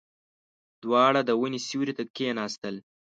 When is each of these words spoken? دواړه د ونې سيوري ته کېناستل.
دواړه 0.83 1.21
د 1.23 1.31
ونې 1.39 1.59
سيوري 1.67 1.93
ته 1.97 2.03
کېناستل. 2.15 2.75